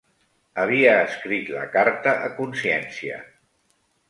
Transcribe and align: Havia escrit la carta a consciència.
Havia 0.61 0.95
escrit 1.01 1.51
la 1.57 1.67
carta 1.75 2.15
a 2.29 2.33
consciència. 2.41 3.21